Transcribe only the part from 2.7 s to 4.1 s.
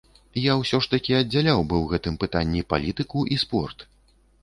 палітыку і спорт.